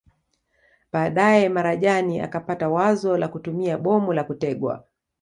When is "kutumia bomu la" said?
3.27-4.23